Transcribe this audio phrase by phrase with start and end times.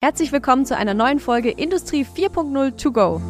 [0.00, 3.20] Herzlich willkommen zu einer neuen Folge Industrie 4.0 To Go.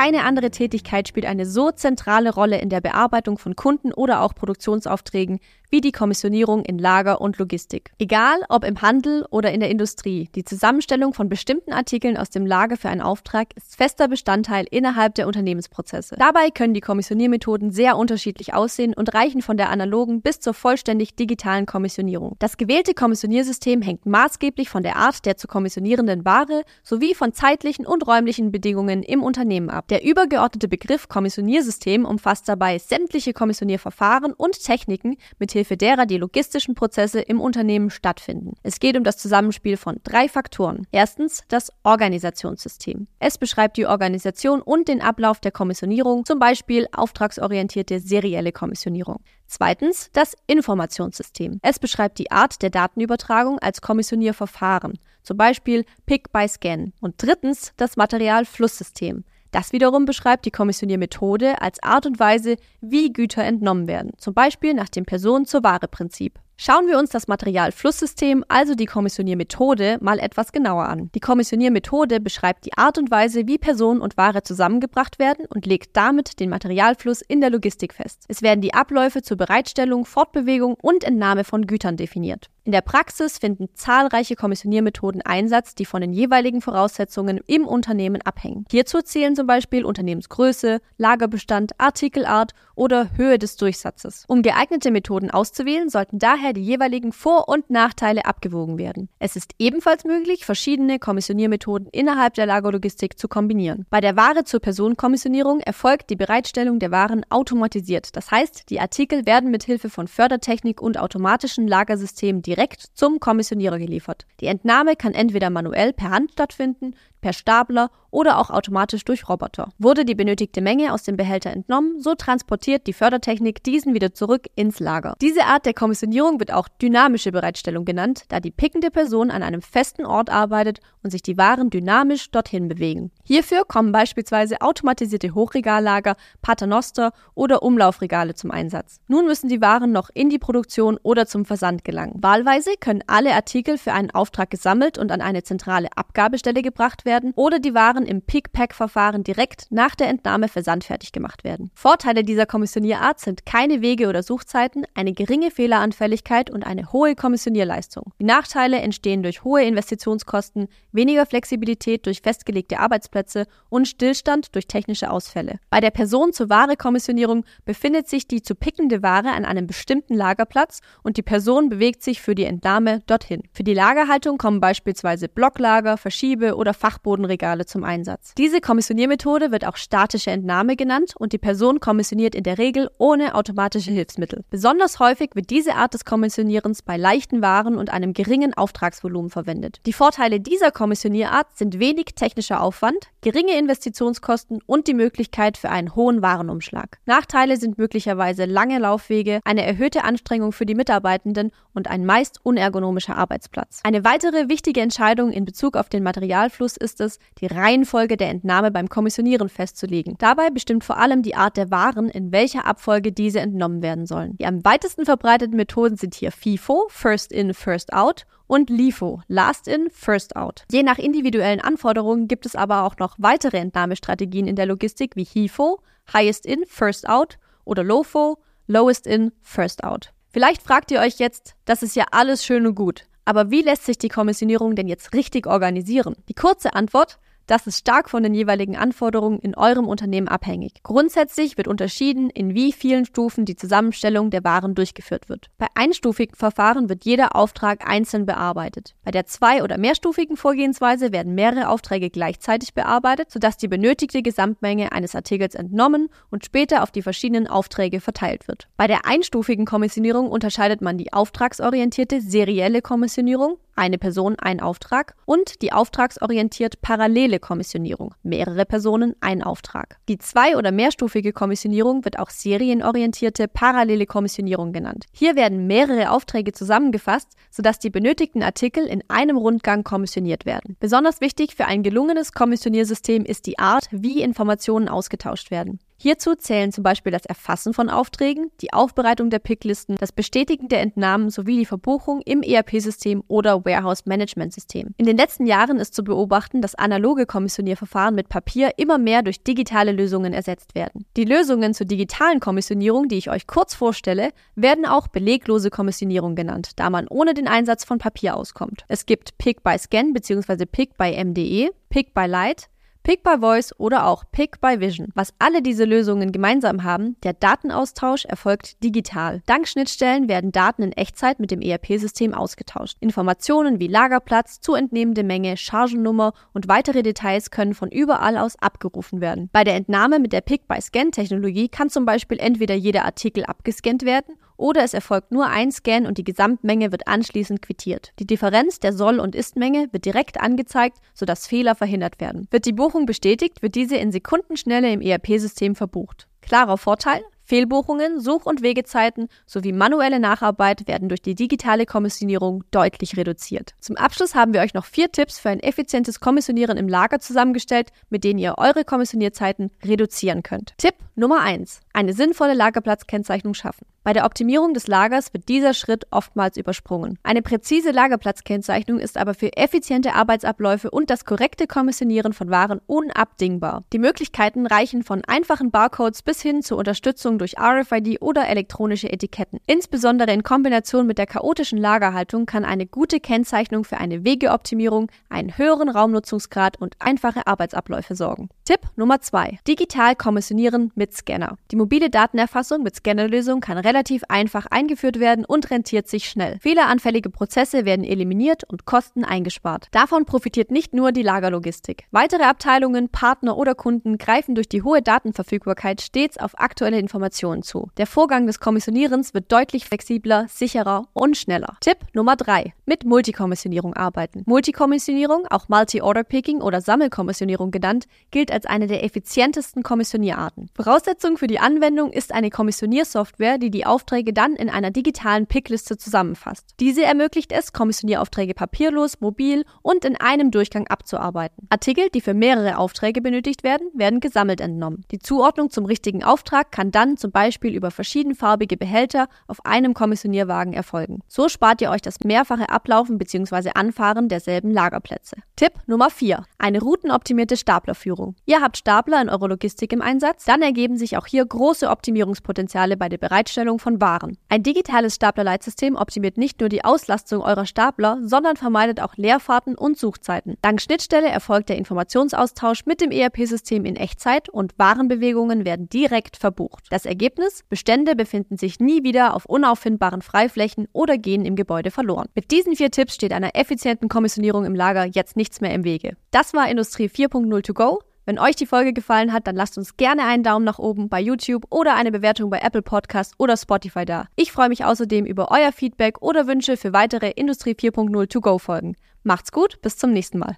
[0.00, 4.34] Keine andere Tätigkeit spielt eine so zentrale Rolle in der Bearbeitung von Kunden oder auch
[4.34, 7.92] Produktionsaufträgen wie die Kommissionierung in Lager und Logistik.
[7.98, 12.44] Egal ob im Handel oder in der Industrie, die Zusammenstellung von bestimmten Artikeln aus dem
[12.44, 16.16] Lager für einen Auftrag ist fester Bestandteil innerhalb der Unternehmensprozesse.
[16.18, 21.14] Dabei können die Kommissioniermethoden sehr unterschiedlich aussehen und reichen von der analogen bis zur vollständig
[21.14, 22.36] digitalen Kommissionierung.
[22.38, 27.86] Das gewählte Kommissioniersystem hängt maßgeblich von der Art der zu kommissionierenden Ware sowie von zeitlichen
[27.86, 29.89] und räumlichen Bedingungen im Unternehmen ab.
[29.90, 36.76] Der übergeordnete Begriff Kommissioniersystem umfasst dabei sämtliche Kommissionierverfahren und Techniken, mit mithilfe derer die logistischen
[36.76, 38.54] Prozesse im Unternehmen stattfinden.
[38.62, 40.86] Es geht um das Zusammenspiel von drei Faktoren.
[40.92, 43.08] Erstens das Organisationssystem.
[43.18, 49.18] Es beschreibt die Organisation und den Ablauf der Kommissionierung, zum Beispiel auftragsorientierte serielle Kommissionierung.
[49.48, 51.58] Zweitens das Informationssystem.
[51.62, 56.92] Es beschreibt die Art der Datenübertragung als Kommissionierverfahren, zum Beispiel Pick by Scan.
[57.00, 59.24] Und drittens das Materialflusssystem.
[59.50, 64.74] Das wiederum beschreibt die Kommissioniermethode als Art und Weise, wie Güter entnommen werden, zum Beispiel
[64.74, 66.38] nach dem Person-zur-Ware-Prinzip.
[66.62, 71.10] Schauen wir uns das Materialflusssystem, also die Kommissioniermethode, mal etwas genauer an.
[71.14, 75.96] Die Kommissioniermethode beschreibt die Art und Weise, wie Person und Ware zusammengebracht werden und legt
[75.96, 78.26] damit den Materialfluss in der Logistik fest.
[78.28, 82.50] Es werden die Abläufe zur Bereitstellung, Fortbewegung und Entnahme von Gütern definiert.
[82.64, 88.66] In der Praxis finden zahlreiche Kommissioniermethoden Einsatz, die von den jeweiligen Voraussetzungen im Unternehmen abhängen.
[88.70, 94.24] Hierzu zählen zum Beispiel Unternehmensgröße, Lagerbestand, Artikelart oder Höhe des Durchsatzes.
[94.28, 99.08] Um geeignete Methoden auszuwählen, sollten daher die jeweiligen Vor- und Nachteile abgewogen werden.
[99.18, 103.86] Es ist ebenfalls möglich, verschiedene Kommissioniermethoden innerhalb der Lagerlogistik zu kombinieren.
[103.90, 108.16] Bei der Ware zur Personenkommissionierung erfolgt die Bereitstellung der Waren automatisiert.
[108.16, 113.78] Das heißt, die Artikel werden mit Hilfe von Fördertechnik und automatischen Lagersystemen direkt zum Kommissionierer
[113.78, 114.26] geliefert.
[114.40, 119.68] Die Entnahme kann entweder manuell per Hand stattfinden, per Stapler oder auch automatisch durch Roboter.
[119.78, 124.48] Wurde die benötigte Menge aus dem Behälter entnommen, so transportiert die Fördertechnik diesen wieder zurück
[124.56, 125.14] ins Lager.
[125.20, 129.62] Diese Art der Kommissionierung wird auch dynamische Bereitstellung genannt, da die pickende Person an einem
[129.62, 133.12] festen Ort arbeitet und sich die Waren dynamisch dorthin bewegen.
[133.22, 139.00] Hierfür kommen beispielsweise automatisierte Hochregallager, Paternoster oder Umlaufregale zum Einsatz.
[139.06, 142.14] Nun müssen die Waren noch in die Produktion oder zum Versand gelangen.
[142.20, 147.09] Wahlweise können alle Artikel für einen Auftrag gesammelt und an eine zentrale Abgabestelle gebracht werden
[147.34, 151.70] oder die Waren im Pick-Pack-Verfahren direkt nach der Entnahme versandfertig gemacht werden.
[151.74, 158.12] Vorteile dieser Kommissionierart sind keine Wege- oder Suchzeiten, eine geringe Fehleranfälligkeit und eine hohe Kommissionierleistung.
[158.20, 165.10] Die Nachteile entstehen durch hohe Investitionskosten, weniger Flexibilität durch festgelegte Arbeitsplätze und Stillstand durch technische
[165.10, 165.58] Ausfälle.
[165.70, 171.22] Bei der Person-zu-Ware-Kommissionierung befindet sich die zu pickende Ware an einem bestimmten Lagerplatz und die
[171.22, 173.42] Person bewegt sich für die Entnahme dorthin.
[173.52, 178.34] Für die Lagerhaltung kommen beispielsweise Blocklager, Verschiebe- oder Fachbodenregale zum Einsatz.
[178.36, 183.34] Diese Kommissioniermethode wird auch statische Entnahme genannt und die Person kommissioniert in der Regel ohne
[183.34, 184.44] automatische Hilfsmittel.
[184.50, 189.80] Besonders häufig wird diese Art des Kommissionierens bei leichten Waren und einem geringen Auftragsvolumen verwendet.
[189.86, 195.94] Die Vorteile dieser Kommissionierart sind wenig technischer Aufwand, geringe Investitionskosten und die Möglichkeit für einen
[195.94, 196.98] hohen Warenumschlag.
[197.06, 203.16] Nachteile sind möglicherweise lange Laufwege, eine erhöhte Anstrengung für die Mitarbeitenden und ein meist unergonomischer
[203.16, 203.80] Arbeitsplatz.
[203.84, 208.72] Eine weitere wichtige Entscheidung in Bezug auf den Materialfluss ist es, die Reihenfolge der Entnahme
[208.72, 210.16] beim Kommissionieren festzulegen.
[210.18, 214.36] Dabei bestimmt vor allem die Art der Waren, in welcher Abfolge diese entnommen werden sollen.
[214.38, 219.68] Die am weitesten verbreiteten Methoden sind hier FIFO, First In, First Out und LIFO, Last
[219.68, 220.64] In, First Out.
[220.72, 225.24] Je nach individuellen Anforderungen gibt es aber auch noch weitere Entnahmestrategien in der Logistik wie
[225.24, 225.80] HIFO,
[226.12, 230.12] Highest In, First Out oder LOFO, Lowest In, First Out.
[230.32, 233.04] Vielleicht fragt ihr euch jetzt, das ist ja alles schön und gut.
[233.30, 236.16] Aber wie lässt sich die Kommissionierung denn jetzt richtig organisieren?
[236.28, 237.20] Die kurze Antwort,
[237.50, 240.74] das ist stark von den jeweiligen Anforderungen in eurem Unternehmen abhängig.
[240.84, 245.48] Grundsätzlich wird unterschieden, in wie vielen Stufen die Zusammenstellung der Waren durchgeführt wird.
[245.58, 248.94] Bei einstufigen Verfahren wird jeder Auftrag einzeln bearbeitet.
[249.02, 254.92] Bei der zwei- oder mehrstufigen Vorgehensweise werden mehrere Aufträge gleichzeitig bearbeitet, sodass die benötigte Gesamtmenge
[254.92, 258.68] eines Artikels entnommen und später auf die verschiedenen Aufträge verteilt wird.
[258.76, 265.62] Bei der einstufigen Kommissionierung unterscheidet man die auftragsorientierte serielle Kommissionierung eine Person, ein Auftrag und
[265.62, 269.96] die auftragsorientiert parallele Kommissionierung, mehrere Personen, ein Auftrag.
[270.08, 275.06] Die zwei- oder mehrstufige Kommissionierung wird auch serienorientierte parallele Kommissionierung genannt.
[275.12, 280.76] Hier werden mehrere Aufträge zusammengefasst, sodass die benötigten Artikel in einem Rundgang kommissioniert werden.
[280.78, 285.80] Besonders wichtig für ein gelungenes Kommissioniersystem ist die Art, wie Informationen ausgetauscht werden.
[286.02, 290.80] Hierzu zählen zum Beispiel das Erfassen von Aufträgen, die Aufbereitung der Picklisten, das Bestätigen der
[290.80, 294.94] Entnahmen sowie die Verbuchung im ERP-System oder Warehouse-Management-System.
[294.96, 299.42] In den letzten Jahren ist zu beobachten, dass analoge Kommissionierverfahren mit Papier immer mehr durch
[299.42, 301.04] digitale Lösungen ersetzt werden.
[301.18, 306.70] Die Lösungen zur digitalen Kommissionierung, die ich euch kurz vorstelle, werden auch beleglose Kommissionierung genannt,
[306.76, 308.86] da man ohne den Einsatz von Papier auskommt.
[308.88, 310.64] Es gibt Pick by Scan bzw.
[310.64, 312.70] Pick by MDE, Pick by Light,
[313.02, 315.08] Pick by Voice oder auch Pick by Vision.
[315.14, 319.40] Was alle diese Lösungen gemeinsam haben, der Datenaustausch erfolgt digital.
[319.46, 322.98] Dank Schnittstellen werden Daten in Echtzeit mit dem ERP-System ausgetauscht.
[323.00, 329.22] Informationen wie Lagerplatz, zu entnehmende Menge, Chargennummer und weitere Details können von überall aus abgerufen
[329.22, 329.48] werden.
[329.50, 334.04] Bei der Entnahme mit der Pick by Scan-Technologie kann zum Beispiel entweder jeder Artikel abgescannt
[334.04, 338.12] werden oder es erfolgt nur ein Scan und die Gesamtmenge wird anschließend quittiert.
[338.18, 342.46] Die Differenz der Soll- und Ist-Menge wird direkt angezeigt, sodass Fehler verhindert werden.
[342.50, 346.28] Wird die Buchung bestätigt, wird diese in Sekundenschnelle im ERP-System verbucht.
[346.42, 353.16] Klarer Vorteil, Fehlbuchungen, Such- und Wegezeiten sowie manuelle Nacharbeit werden durch die digitale Kommissionierung deutlich
[353.16, 353.74] reduziert.
[353.80, 357.90] Zum Abschluss haben wir euch noch vier Tipps für ein effizientes Kommissionieren im Lager zusammengestellt,
[358.08, 360.74] mit denen ihr eure Kommissionierzeiten reduzieren könnt.
[360.78, 361.80] Tipp Nummer 1.
[361.92, 363.84] Eine sinnvolle Lagerplatzkennzeichnung schaffen.
[364.02, 367.18] Bei der Optimierung des Lagers wird dieser Schritt oftmals übersprungen.
[367.22, 373.84] Eine präzise Lagerplatzkennzeichnung ist aber für effiziente Arbeitsabläufe und das korrekte Kommissionieren von Waren unabdingbar.
[373.92, 379.60] Die Möglichkeiten reichen von einfachen Barcodes bis hin zur Unterstützung durch RFID oder elektronische Etiketten.
[379.66, 385.58] Insbesondere in Kombination mit der chaotischen Lagerhaltung kann eine gute Kennzeichnung für eine Wegeoptimierung, einen
[385.58, 388.48] höheren Raumnutzungsgrad und einfache Arbeitsabläufe sorgen.
[388.64, 389.58] Tipp Nummer 2.
[389.68, 391.58] Digital kommissionieren mit Scanner.
[391.70, 393.90] Die mobile Datenerfassung mit Scannerlösung kann relativ
[394.28, 396.58] einfach eingeführt werden und rentiert sich schnell.
[396.60, 399.88] Fehleranfällige Prozesse werden eliminiert und Kosten eingespart.
[399.90, 402.04] Davon profitiert nicht nur die Lagerlogistik.
[402.10, 407.90] Weitere Abteilungen, Partner oder Kunden greifen durch die hohe Datenverfügbarkeit stets auf aktuelle Informationen zu.
[407.96, 411.76] Der Vorgang des Kommissionierens wird deutlich flexibler, sicherer und schneller.
[411.80, 412.72] Tipp Nummer 3.
[412.86, 414.42] Mit Multikommissionierung arbeiten.
[414.46, 420.70] Multikommissionierung, auch Multi-Order-Picking oder Sammelkommissionierung genannt, gilt als eine der effizientesten Kommissionierarten.
[420.74, 425.46] Voraussetzung für die Anwendung ist eine Kommissioniersoftware, die die die Aufträge dann in einer digitalen
[425.46, 426.74] Pickliste zusammenfasst.
[426.80, 431.66] Diese ermöglicht es, Kommissionieraufträge papierlos, mobil und in einem Durchgang abzuarbeiten.
[431.70, 435.06] Artikel, die für mehrere Aufträge benötigt werden, werden gesammelt entnommen.
[435.12, 440.74] Die Zuordnung zum richtigen Auftrag kann dann zum Beispiel über verschiedenfarbige Behälter auf einem Kommissionierwagen
[440.74, 441.20] erfolgen.
[441.26, 443.70] So spart ihr euch das mehrfache Ablaufen bzw.
[443.74, 445.36] Anfahren derselben Lagerplätze.
[445.56, 446.44] Tipp Nummer 4.
[446.58, 448.36] Eine routenoptimierte Staplerführung.
[448.44, 452.98] Ihr habt Stapler in eurer Logistik im Einsatz, dann ergeben sich auch hier große Optimierungspotenziale
[452.98, 454.36] bei der Bereitstellung Herstellung von Waren.
[454.48, 459.98] Ein digitales Staplerleitsystem optimiert nicht nur die Auslastung eurer Stapler, sondern vermeidet auch Leerfahrten und
[459.98, 460.56] Suchzeiten.
[460.62, 466.86] Dank Schnittstelle erfolgt der Informationsaustausch mit dem ERP-System in Echtzeit und Warenbewegungen werden direkt verbucht.
[466.90, 467.62] Das Ergebnis?
[467.68, 472.28] Bestände befinden sich nie wieder auf unauffindbaren Freiflächen oder gehen im Gebäude verloren.
[472.34, 476.16] Mit diesen vier Tipps steht einer effizienten Kommissionierung im Lager jetzt nichts mehr im Wege.
[476.30, 478.00] Das war Industrie 4.0 to go.
[478.30, 481.20] Wenn euch die Folge gefallen hat, dann lasst uns gerne einen Daumen nach oben bei
[481.20, 484.26] YouTube oder eine Bewertung bei Apple Podcast oder Spotify da.
[484.36, 488.96] Ich freue mich außerdem über euer Feedback oder Wünsche für weitere Industrie 4.0 To-Go-Folgen.
[489.24, 490.56] Macht's gut, bis zum nächsten Mal.